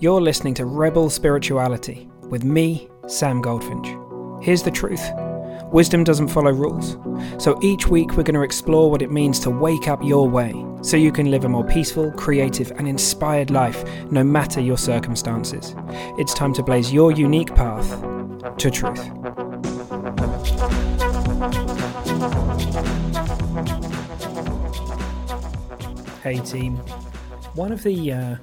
[0.00, 3.88] You're listening to Rebel Spirituality with me, Sam Goldfinch.
[4.40, 5.04] Here's the truth
[5.72, 6.96] wisdom doesn't follow rules.
[7.42, 10.54] So each week we're going to explore what it means to wake up your way
[10.82, 15.74] so you can live a more peaceful, creative, and inspired life no matter your circumstances.
[16.16, 18.00] It's time to blaze your unique path
[18.56, 19.02] to truth.
[26.22, 26.76] Hey, team.
[27.54, 28.36] One of the uh,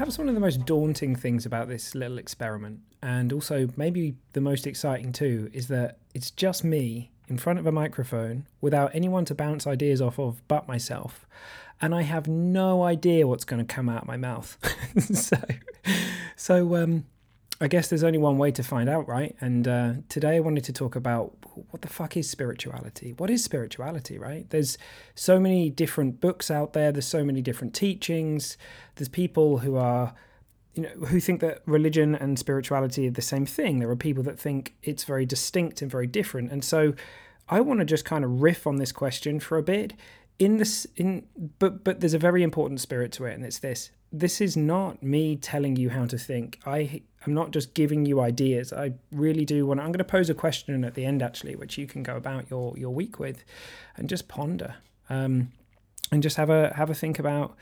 [0.00, 4.40] perhaps one of the most daunting things about this little experiment, and also maybe the
[4.40, 9.26] most exciting too, is that it's just me in front of a microphone without anyone
[9.26, 11.26] to bounce ideas off of but myself.
[11.82, 14.56] And I have no idea what's going to come out of my mouth.
[15.14, 15.36] so,
[16.34, 17.04] so um,
[17.62, 19.36] I guess there's only one way to find out, right?
[19.38, 21.36] And uh, today I wanted to talk about
[21.70, 23.12] what the fuck is spirituality?
[23.18, 24.48] What is spirituality, right?
[24.48, 24.78] There's
[25.14, 28.56] so many different books out there, there's so many different teachings.
[28.94, 30.14] There's people who are
[30.74, 33.78] you know who think that religion and spirituality are the same thing.
[33.80, 36.52] There are people that think it's very distinct and very different.
[36.52, 36.94] And so
[37.48, 39.92] I want to just kind of riff on this question for a bit
[40.38, 41.26] in this in
[41.58, 45.02] but but there's a very important spirit to it and it's this this is not
[45.02, 46.58] me telling you how to think.
[46.66, 48.72] I i'm not just giving you ideas.
[48.72, 51.78] I really do want i'm going to pose a question at the end actually which
[51.78, 53.44] you can go about your your week with
[53.96, 54.76] and just ponder
[55.08, 55.52] um
[56.12, 57.56] and just have a have a think about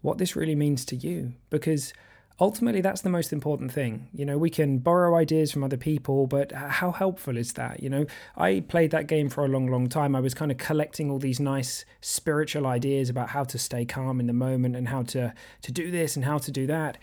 [0.00, 1.34] what this really means to you.
[1.50, 1.92] Because
[2.40, 4.08] ultimately that's the most important thing.
[4.12, 7.82] You know we can borrow ideas from other people but how helpful is that?
[7.82, 10.14] You know i played that game for a long long time.
[10.14, 14.20] I was kind of collecting all these nice spiritual ideas about how to stay calm
[14.20, 16.98] in the moment and how to to do this and how to do that.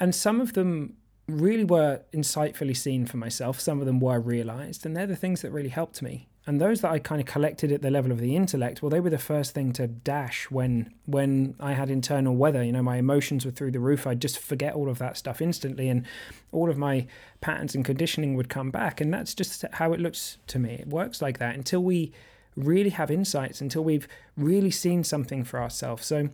[0.00, 0.94] And some of them
[1.26, 3.60] really were insightfully seen for myself.
[3.60, 6.80] Some of them were realized and they're the things that really helped me and those
[6.80, 9.18] that I kind of collected at the level of the intellect, well, they were the
[9.18, 12.64] first thing to dash when when I had internal weather.
[12.64, 14.06] You know, my emotions were through the roof.
[14.06, 16.06] I'd just forget all of that stuff instantly, and
[16.50, 17.06] all of my
[17.42, 18.98] patterns and conditioning would come back.
[18.98, 20.70] And that's just how it looks to me.
[20.70, 22.12] It works like that until we
[22.56, 26.06] really have insights, until we've really seen something for ourselves.
[26.06, 26.30] So,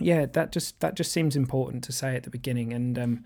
[0.00, 2.72] yeah, that just that just seems important to say at the beginning.
[2.72, 3.24] And um,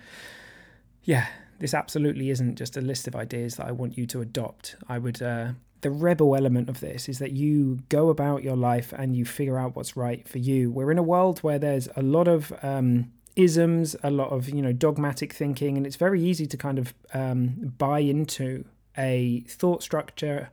[1.05, 1.29] yeah,
[1.61, 4.75] this absolutely isn't just a list of ideas that I want you to adopt.
[4.89, 8.93] I would uh, the rebel element of this is that you go about your life
[8.97, 10.71] and you figure out what's right for you.
[10.71, 14.63] We're in a world where there's a lot of um, isms, a lot of you
[14.63, 18.65] know dogmatic thinking, and it's very easy to kind of um, buy into
[18.97, 20.51] a thought structure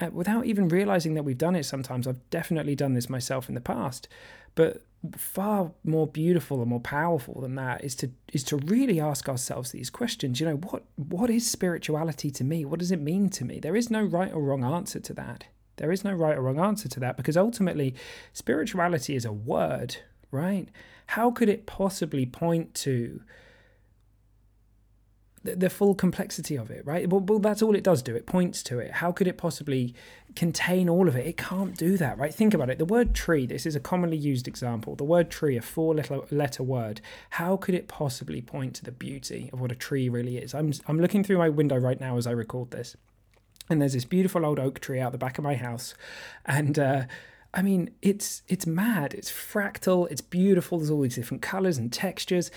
[0.00, 1.64] uh, without even realizing that we've done it.
[1.64, 4.08] Sometimes I've definitely done this myself in the past,
[4.54, 4.82] but
[5.16, 9.72] far more beautiful and more powerful than that is to is to really ask ourselves
[9.72, 10.40] these questions.
[10.40, 12.64] You know what what is spirituality to me?
[12.64, 13.60] What does it mean to me?
[13.60, 15.44] There is no right or wrong answer to that.
[15.76, 17.94] There is no right or wrong answer to that because ultimately
[18.34, 19.96] spirituality is a word
[20.30, 20.68] right?
[21.06, 23.22] How could it possibly point to
[25.42, 27.08] the, full complexity of it, right?
[27.08, 28.14] Well, well, that's all it does do.
[28.14, 28.92] It points to it.
[28.92, 29.94] How could it possibly
[30.36, 31.26] contain all of it?
[31.26, 32.34] It can't do that, right?
[32.34, 32.78] Think about it.
[32.78, 34.96] The word tree, this is a commonly used example.
[34.96, 38.92] The word tree, a four letter, letter word, how could it possibly point to the
[38.92, 40.54] beauty of what a tree really is?
[40.54, 42.96] I'm, I'm looking through my window right now as I record this,
[43.70, 45.94] and there's this beautiful old oak tree out the back of my house.
[46.44, 47.04] And, uh,
[47.52, 49.12] I mean, it's it's mad.
[49.12, 50.08] It's fractal.
[50.10, 50.78] It's beautiful.
[50.78, 52.50] There's all these different colors and textures.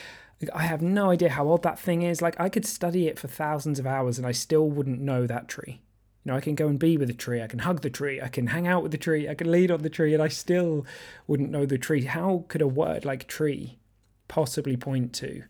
[0.54, 2.22] I have no idea how old that thing is.
[2.22, 5.48] Like I could study it for thousands of hours and I still wouldn't know that
[5.48, 5.82] tree.
[6.24, 8.22] You know, I can go and be with the tree, I can hug the tree,
[8.22, 10.30] I can hang out with the tree, I can lead on the tree, and I
[10.30, 10.86] still
[11.28, 12.04] wouldn't know the tree.
[12.04, 13.78] How could a word like tree
[14.30, 15.44] possibly point to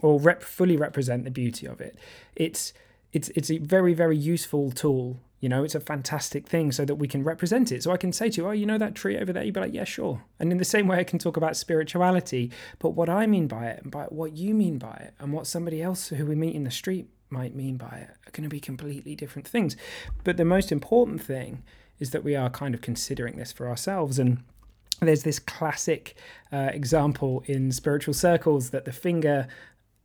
[0.00, 1.98] or rep- fully represent the beauty of it?
[2.36, 2.72] It's
[3.12, 6.96] it's it's a very very useful tool you know, it's a fantastic thing so that
[6.96, 7.82] we can represent it.
[7.82, 9.42] So I can say to you, oh, you know that tree over there?
[9.42, 10.22] You'd be like, yeah, sure.
[10.38, 13.68] And in the same way, I can talk about spirituality, but what I mean by
[13.68, 16.54] it and by what you mean by it and what somebody else who we meet
[16.54, 19.76] in the street might mean by it are going to be completely different things.
[20.24, 21.62] But the most important thing
[21.98, 24.18] is that we are kind of considering this for ourselves.
[24.18, 24.42] And
[25.00, 26.16] there's this classic
[26.52, 29.48] uh, example in spiritual circles that the finger,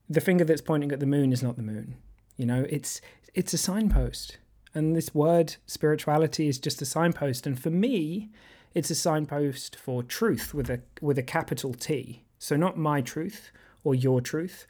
[0.09, 1.96] the finger that's pointing at the moon is not the moon.
[2.38, 3.02] You know, it's
[3.34, 4.38] it's a signpost
[4.75, 7.47] and this word spirituality is just a signpost.
[7.47, 8.29] And for me,
[8.73, 12.23] it's a signpost for truth with a with a capital T.
[12.37, 13.51] So not my truth
[13.83, 14.67] or your truth,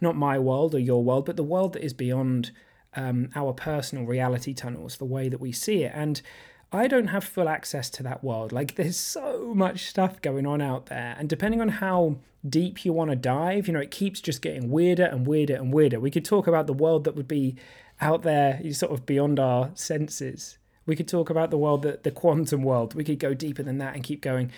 [0.00, 2.52] not my world or your world, but the world that is beyond
[2.94, 5.92] um, our personal reality tunnels, the way that we see it.
[5.94, 6.22] And
[6.70, 8.52] I don't have full access to that world.
[8.52, 11.16] Like there's so much stuff going on out there.
[11.18, 12.18] And depending on how
[12.48, 15.72] deep you want to dive, you know, it keeps just getting weirder and weirder and
[15.72, 15.98] weirder.
[15.98, 17.56] We could talk about the world that would be
[18.00, 20.58] out there, you sort of beyond our senses.
[20.86, 22.94] We could talk about the world, the, the quantum world.
[22.94, 24.50] We could go deeper than that and keep going.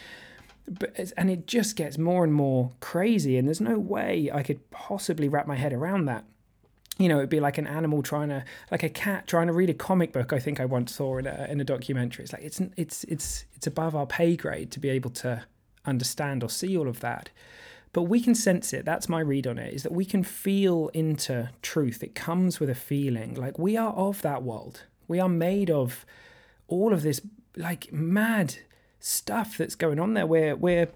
[0.68, 4.70] but and it just gets more and more crazy and there's no way i could
[4.70, 6.24] possibly wrap my head around that
[7.00, 9.70] you know, it'd be like an animal trying to, like a cat trying to read
[9.70, 10.34] a comic book.
[10.34, 12.24] I think I once saw in a in a documentary.
[12.24, 15.44] It's like it's it's it's it's above our pay grade to be able to
[15.86, 17.30] understand or see all of that.
[17.92, 18.84] But we can sense it.
[18.84, 19.74] That's my read on it.
[19.74, 22.02] Is that we can feel into truth.
[22.02, 23.34] It comes with a feeling.
[23.34, 24.84] Like we are of that world.
[25.08, 26.06] We are made of
[26.68, 27.20] all of this
[27.56, 28.56] like mad
[29.00, 30.26] stuff that's going on there.
[30.26, 30.88] We're we're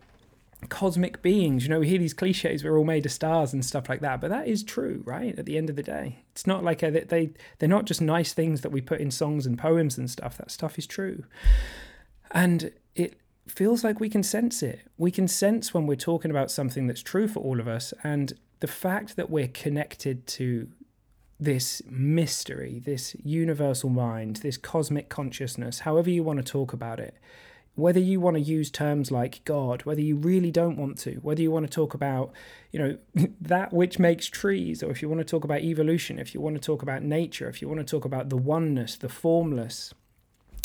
[0.68, 1.64] cosmic beings.
[1.64, 4.20] You know, we hear these cliches, we're all made of stars and stuff like that,
[4.20, 5.38] but that is true, right?
[5.38, 8.32] At the end of the day, it's not like a, they they're not just nice
[8.32, 10.36] things that we put in songs and poems and stuff.
[10.36, 11.24] That stuff is true,
[12.30, 14.80] and it feels like we can sense it.
[14.96, 18.32] We can sense when we're talking about something that's true for all of us, and
[18.60, 20.68] the fact that we're connected to
[21.38, 27.16] this mystery, this universal mind, this cosmic consciousness, however you want to talk about it
[27.76, 31.42] whether you want to use terms like God, whether you really don't want to, whether
[31.42, 32.32] you want to talk about,
[32.70, 32.98] you know,
[33.40, 36.54] that which makes trees, or if you want to talk about evolution, if you want
[36.54, 39.92] to talk about nature, if you want to talk about the oneness, the formless,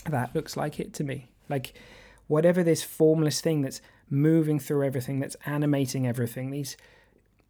[0.08, 1.30] that looks like it to me.
[1.50, 1.74] Like
[2.30, 6.78] whatever this formless thing that's moving through everything, that's animating everything, these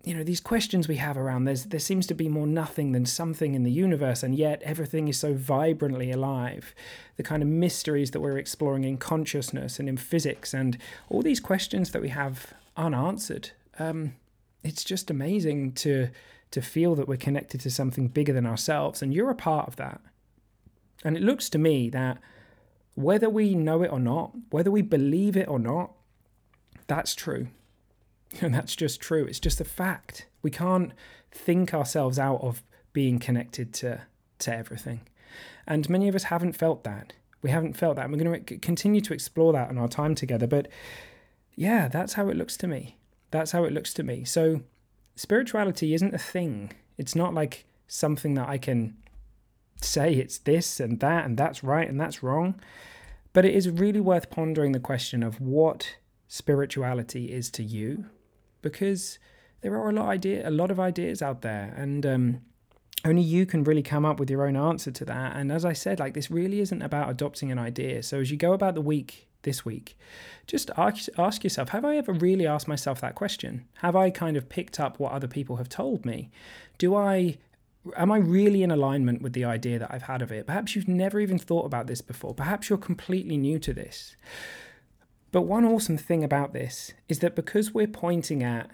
[0.05, 3.05] you know these questions we have around there's there seems to be more nothing than
[3.05, 6.73] something in the universe and yet everything is so vibrantly alive.
[7.17, 10.77] The kind of mysteries that we're exploring in consciousness and in physics and
[11.09, 14.13] all these questions that we have unanswered um,
[14.63, 16.09] it's just amazing to
[16.51, 19.75] to feel that we're connected to something bigger than ourselves and you're a part of
[19.75, 19.99] that.
[21.03, 22.17] And it looks to me that
[22.99, 25.91] whether we know it or not whether we believe it or not
[26.87, 27.47] that's true
[28.41, 29.25] And that's just true.
[29.25, 30.27] It's just a fact.
[30.41, 30.91] We can't
[31.31, 32.63] think ourselves out of
[32.93, 34.01] being connected to,
[34.39, 35.01] to everything.
[35.67, 37.13] And many of us haven't felt that.
[37.41, 38.05] We haven't felt that.
[38.05, 40.47] And we're going to continue to explore that in our time together.
[40.47, 40.67] But
[41.55, 42.97] yeah, that's how it looks to me.
[43.31, 44.23] That's how it looks to me.
[44.23, 44.61] So
[45.15, 46.71] spirituality isn't a thing.
[46.97, 48.97] It's not like something that I can
[49.81, 52.59] say it's this and that and that's right and that's wrong.
[53.33, 55.97] But it is really worth pondering the question of what
[56.27, 58.05] spirituality is to you
[58.61, 59.19] because
[59.61, 62.41] there are a lot idea a lot of ideas out there and um,
[63.05, 65.35] only you can really come up with your own answer to that.
[65.35, 68.03] And as i said like this really isn't about adopting an idea.
[68.03, 69.97] So as you go about the week this week
[70.47, 73.65] just ask, ask yourself have i ever really asked myself that question?
[73.75, 76.29] Have i kind of picked up what other people have told me?
[76.77, 77.37] Do i
[77.97, 80.87] am i really in alignment with the idea that i've had of it perhaps you've
[80.87, 84.15] never even thought about this before perhaps you're completely new to this
[85.31, 88.69] but one awesome thing about this is that because we're pointing at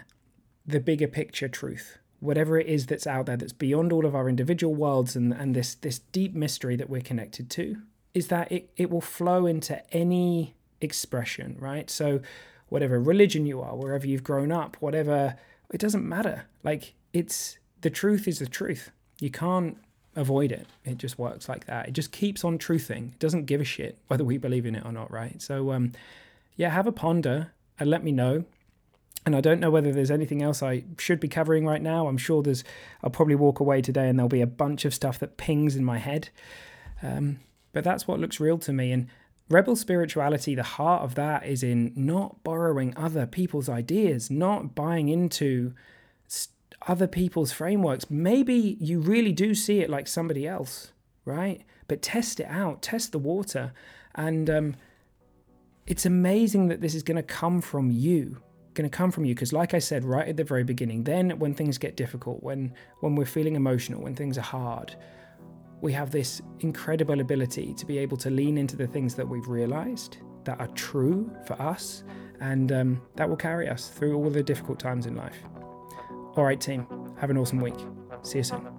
[0.66, 4.30] the bigger picture truth, whatever it is that's out there that's beyond all of our
[4.30, 7.78] individual worlds and, and this this deep mystery that we're connected to,
[8.14, 11.90] is that it, it will flow into any expression, right?
[11.90, 12.22] So
[12.70, 15.36] whatever religion you are, wherever you've grown up, whatever
[15.72, 16.46] it doesn't matter.
[16.64, 18.90] Like it's the truth is the truth.
[19.20, 19.78] You can't
[20.16, 20.66] avoid it.
[20.86, 21.88] It just works like that.
[21.88, 23.10] It just keeps on truthing.
[23.10, 25.40] It doesn't give a shit whether we believe in it or not, right?
[25.40, 25.92] So um
[26.56, 28.46] yeah, have a ponder and let me know.
[29.24, 32.08] And I don't know whether there's anything else I should be covering right now.
[32.08, 32.64] I'm sure there's,
[33.04, 35.86] I'll probably walk away today and there'll be a bunch of stuff that pings in
[35.86, 36.30] my head.
[37.04, 37.38] Um,
[37.72, 38.92] but that's what looks real to me.
[38.92, 39.10] And
[39.48, 45.10] rebel spirituality, the heart of that is in not borrowing other people's ideas, not buying
[45.10, 45.76] into
[46.88, 48.10] other people's frameworks.
[48.10, 50.92] Maybe you really do see it like somebody else,
[51.24, 51.64] right?
[51.88, 53.74] But test it out, test the water.
[54.16, 54.76] And, um,
[55.88, 58.38] it's amazing that this is going to come from you
[58.74, 61.40] going to come from you because like i said right at the very beginning then
[61.40, 64.96] when things get difficult when when we're feeling emotional when things are hard
[65.80, 69.48] we have this incredible ability to be able to lean into the things that we've
[69.48, 72.04] realized that are true for us
[72.42, 75.38] and um, that will carry us through all the difficult times in life
[76.36, 76.88] all right team.
[77.20, 77.76] Have an awesome week.
[78.24, 78.75] See you soon